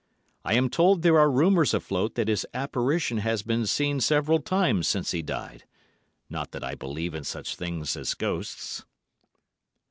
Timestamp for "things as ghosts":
7.55-8.83